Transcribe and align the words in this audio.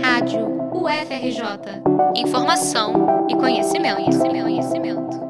Rádio 0.00 0.46
UFRJ. 0.72 1.82
Informação 2.16 3.26
e 3.28 3.36
conhecimento, 3.36 3.96
conhecimento, 3.96 4.42
conhecimento. 4.42 5.26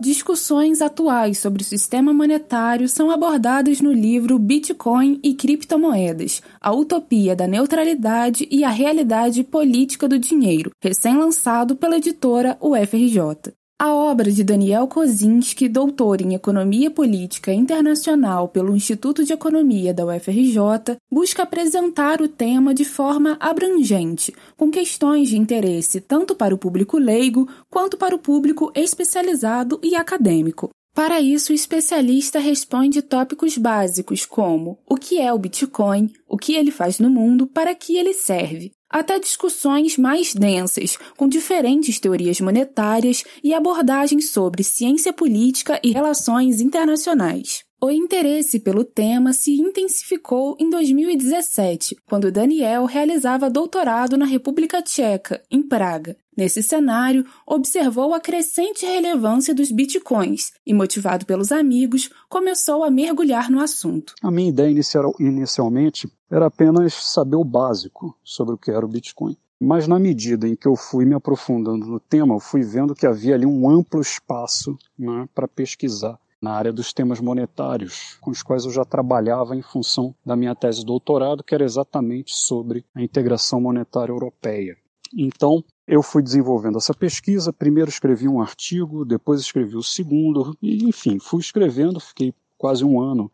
Discussões 0.00 0.82
atuais 0.82 1.38
sobre 1.38 1.62
o 1.62 1.64
sistema 1.64 2.12
monetário 2.12 2.88
são 2.88 3.10
abordadas 3.10 3.80
no 3.80 3.92
livro 3.92 4.38
Bitcoin 4.38 5.18
e 5.22 5.34
Criptomoedas: 5.34 6.42
A 6.60 6.72
Utopia 6.72 7.34
da 7.34 7.46
Neutralidade 7.46 8.46
e 8.50 8.62
a 8.64 8.70
Realidade 8.70 9.42
Política 9.42 10.06
do 10.06 10.18
Dinheiro, 10.18 10.70
recém-lançado 10.82 11.76
pela 11.76 11.96
editora 11.96 12.56
UFRJ. 12.60 13.54
A 13.78 13.92
obra 13.94 14.32
de 14.32 14.42
Daniel 14.42 14.88
Kozinski, 14.88 15.68
doutor 15.68 16.22
em 16.22 16.32
Economia 16.32 16.90
Política 16.90 17.52
Internacional 17.52 18.48
pelo 18.48 18.74
Instituto 18.74 19.22
de 19.22 19.34
Economia 19.34 19.92
da 19.92 20.06
UFRJ, 20.06 20.96
busca 21.12 21.42
apresentar 21.42 22.22
o 22.22 22.28
tema 22.28 22.72
de 22.72 22.86
forma 22.86 23.36
abrangente, 23.38 24.34
com 24.56 24.70
questões 24.70 25.28
de 25.28 25.36
interesse 25.36 26.00
tanto 26.00 26.34
para 26.34 26.54
o 26.54 26.58
público 26.58 26.96
leigo 26.96 27.46
quanto 27.68 27.98
para 27.98 28.14
o 28.14 28.18
público 28.18 28.72
especializado 28.74 29.78
e 29.82 29.94
acadêmico. 29.94 30.70
Para 30.94 31.20
isso, 31.20 31.52
o 31.52 31.54
especialista 31.54 32.38
responde 32.38 33.02
tópicos 33.02 33.58
básicos 33.58 34.24
como 34.24 34.78
o 34.88 34.96
que 34.96 35.20
é 35.20 35.30
o 35.30 35.38
Bitcoin, 35.38 36.10
o 36.26 36.38
que 36.38 36.54
ele 36.54 36.70
faz 36.70 36.98
no 36.98 37.10
mundo, 37.10 37.46
para 37.46 37.74
que 37.74 37.98
ele 37.98 38.14
serve, 38.14 38.72
até 38.88 39.18
discussões 39.18 39.96
mais 39.98 40.32
densas, 40.34 40.96
com 41.16 41.28
diferentes 41.28 41.98
teorias 41.98 42.40
monetárias 42.40 43.24
e 43.42 43.52
abordagens 43.52 44.30
sobre 44.30 44.62
ciência 44.62 45.12
política 45.12 45.80
e 45.82 45.92
relações 45.92 46.60
internacionais. 46.60 47.65
O 47.78 47.90
interesse 47.90 48.58
pelo 48.58 48.84
tema 48.84 49.34
se 49.34 49.60
intensificou 49.60 50.56
em 50.58 50.70
2017, 50.70 51.94
quando 52.06 52.32
Daniel 52.32 52.86
realizava 52.86 53.50
doutorado 53.50 54.16
na 54.16 54.24
República 54.24 54.80
Tcheca, 54.80 55.42
em 55.50 55.62
Praga. 55.62 56.16
Nesse 56.34 56.62
cenário, 56.62 57.26
observou 57.46 58.14
a 58.14 58.20
crescente 58.20 58.86
relevância 58.86 59.54
dos 59.54 59.70
bitcoins 59.70 60.52
e, 60.66 60.72
motivado 60.72 61.26
pelos 61.26 61.52
amigos, 61.52 62.08
começou 62.30 62.82
a 62.82 62.90
mergulhar 62.90 63.50
no 63.50 63.60
assunto. 63.60 64.14
A 64.22 64.30
minha 64.30 64.48
ideia 64.48 64.70
inicial, 64.70 65.14
inicialmente 65.20 66.10
era 66.30 66.46
apenas 66.46 66.94
saber 66.94 67.36
o 67.36 67.44
básico 67.44 68.16
sobre 68.24 68.54
o 68.54 68.58
que 68.58 68.70
era 68.70 68.86
o 68.86 68.88
Bitcoin. 68.88 69.36
Mas 69.60 69.86
na 69.86 69.98
medida 69.98 70.48
em 70.48 70.56
que 70.56 70.66
eu 70.66 70.76
fui 70.76 71.04
me 71.04 71.14
aprofundando 71.14 71.86
no 71.86 72.00
tema, 72.00 72.34
eu 72.34 72.40
fui 72.40 72.62
vendo 72.62 72.94
que 72.94 73.06
havia 73.06 73.34
ali 73.34 73.46
um 73.46 73.68
amplo 73.68 74.00
espaço 74.00 74.78
né, 74.98 75.28
para 75.34 75.46
pesquisar 75.46 76.18
na 76.46 76.52
área 76.52 76.72
dos 76.72 76.92
temas 76.92 77.20
monetários, 77.20 78.16
com 78.20 78.30
os 78.30 78.40
quais 78.40 78.64
eu 78.64 78.70
já 78.70 78.84
trabalhava 78.84 79.56
em 79.56 79.62
função 79.62 80.14
da 80.24 80.36
minha 80.36 80.54
tese 80.54 80.78
de 80.78 80.86
doutorado, 80.86 81.42
que 81.42 81.52
era 81.52 81.64
exatamente 81.64 82.36
sobre 82.36 82.84
a 82.94 83.02
integração 83.02 83.60
monetária 83.60 84.12
europeia. 84.12 84.76
Então, 85.12 85.64
eu 85.88 86.04
fui 86.04 86.22
desenvolvendo 86.22 86.78
essa 86.78 86.94
pesquisa, 86.94 87.52
primeiro 87.52 87.90
escrevi 87.90 88.28
um 88.28 88.40
artigo, 88.40 89.04
depois 89.04 89.40
escrevi 89.40 89.76
o 89.76 89.82
segundo, 89.82 90.56
e 90.62 90.84
enfim, 90.84 91.18
fui 91.18 91.40
escrevendo, 91.40 91.98
fiquei 91.98 92.32
quase 92.56 92.84
um 92.84 93.00
ano 93.00 93.28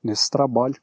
nesse 0.00 0.30
trabalho. 0.30 0.76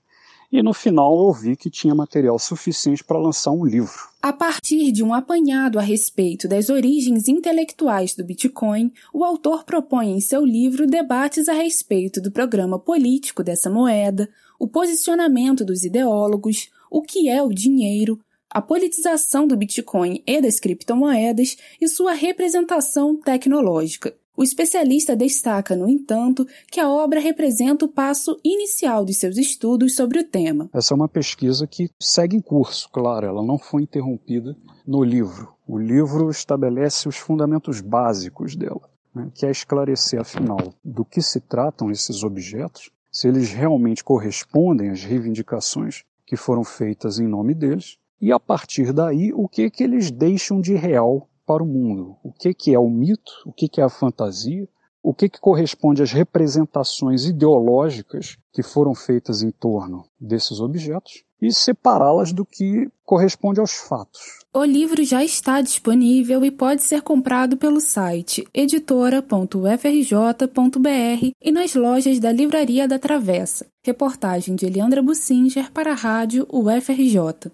E 0.52 0.61
no 0.61 0.73
final 0.73 1.17
eu 1.17 1.31
vi 1.31 1.55
que 1.55 1.69
tinha 1.69 1.95
material 1.95 2.38
suficiente 2.38 3.03
para 3.03 3.17
lançar 3.17 3.52
um 3.52 3.66
livro. 3.66 4.11
A 4.21 4.33
partir 4.33 4.91
de 4.91 5.02
um 5.02 5.13
apanhado 5.13 5.80
a 5.80 5.81
respeito 5.81 6.47
das 6.47 6.69
origens 6.69 7.30
intelectuais 7.30 8.13
do 8.13 8.25
Bitcoin, 8.25 8.91
o 9.13 9.23
autor 9.23 9.63
propõe 9.63 10.11
em 10.11 10.19
seu 10.19 10.45
livro 10.45 10.85
debates 10.85 11.47
a 11.47 11.53
respeito 11.53 12.19
do 12.19 12.31
programa 12.31 12.77
político 12.77 13.44
dessa 13.44 13.69
moeda, 13.69 14.29
o 14.59 14.67
posicionamento 14.67 15.63
dos 15.63 15.85
ideólogos, 15.85 16.69
o 16.89 17.02
que 17.02 17.29
é 17.29 17.41
o 17.41 17.49
dinheiro, 17.49 18.19
a 18.49 18.61
politização 18.61 19.47
do 19.47 19.55
Bitcoin 19.55 20.22
e 20.27 20.41
das 20.41 20.59
criptomoedas 20.59 21.55
e 21.79 21.88
sua 21.88 22.11
representação 22.11 23.16
tecnológica. 23.16 24.13
O 24.36 24.44
especialista 24.44 25.16
destaca, 25.16 25.76
no 25.76 25.90
entanto, 25.90 26.48
que 26.72 26.80
a 26.80 26.90
obra 26.90 27.19
representa 27.19 27.84
o 27.84 27.90
passo 27.90 28.40
inicial 28.44 29.03
de 29.03 29.14
seus 29.14 29.38
estudos 29.38 29.96
sobre 29.96 30.19
o 30.19 30.24
tema. 30.24 30.69
Essa 30.74 30.94
é 30.94 30.96
uma 30.96 31.09
pesquisa 31.09 31.68
que 31.68 31.90
segue 32.00 32.38
em 32.38 32.41
curso, 32.41 32.90
claro, 32.91 33.28
ela 33.28 33.44
não 33.44 33.58
foi 33.58 33.84
interrompida 33.84 34.56
no 34.88 35.03
livro. 35.03 35.53
O 35.68 35.78
livro 35.78 36.30
estabelece 36.30 37.09
os 37.09 37.18
fundamentos 37.18 37.81
básicos 37.81 38.56
dela, 38.56 38.90
né, 39.14 39.30
que 39.36 39.46
é 39.46 39.52
esclarecer, 39.52 40.22
afinal, 40.22 40.74
do 40.84 41.03
que 41.03 41.22
se 41.22 41.41
tratam 41.41 41.91
esses 41.91 42.24
objetos, 42.24 42.90
se 43.12 43.28
eles 43.28 43.52
realmente 43.52 44.03
correspondem 44.03 44.90
às 44.90 45.03
reivindicações 45.03 46.03
que 46.25 46.38
foram 46.38 46.64
feitas 46.64 47.20
em 47.20 47.28
nome 47.28 47.53
deles, 47.53 47.97
e 48.22 48.31
a 48.31 48.40
partir 48.40 48.94
daí 48.94 49.34
o 49.34 49.50
que, 49.50 49.70
que 49.70 49.84
eles 49.84 50.09
deixam 50.09 50.62
de 50.62 50.75
real 50.75 51.28
para 51.46 51.63
o 51.63 51.68
mundo. 51.68 52.16
O 52.24 52.31
que, 52.31 52.53
que 52.53 52.74
é 52.74 52.79
o 52.79 52.90
mito, 52.90 53.31
o 53.46 53.53
que, 53.53 53.68
que 53.68 53.81
é 53.81 53.84
a 53.84 53.90
fantasia, 53.90 54.68
o 55.03 55.13
que, 55.13 55.28
que 55.28 55.40
corresponde 55.40 56.03
às 56.03 56.12
representações 56.12 57.25
ideológicas 57.25 58.38
que 58.53 58.62
foram 58.62 58.94
feitas 58.94 59.41
em 59.41 59.52
torno 59.52 60.06
desses 60.19 60.59
objetos 60.59 61.24
e 61.41 61.52
separá-las 61.52 62.31
do 62.31 62.46
que 62.46 62.88
corresponde 63.03 63.59
aos 63.59 63.72
fatos. 63.72 64.22
O 64.53 64.63
livro 64.63 65.03
já 65.03 65.24
está 65.24 65.59
disponível 65.59 66.46
e 66.46 66.52
pode 66.52 66.84
ser 66.84 67.02
comprado 67.02 67.58
pelo 67.58 67.81
site 67.81 68.47
editora.ufrj.br 68.53 71.31
e 71.41 71.52
nas 71.52 71.73
lojas 71.73 72.19
da 72.19 72.31
Livraria 72.31 72.88
da 72.88 73.00
Travessa. 73.00 73.66
Reportagem 73.84 74.56
de 74.56 74.68
Eliandra 74.68 75.02
Bussinger 75.02 75.72
para 75.72 75.94
a 75.94 75.96
rádio 75.96 76.47
UFRJ. 76.52 77.52